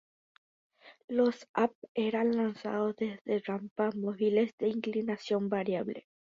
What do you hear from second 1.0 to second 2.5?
Los Asp eran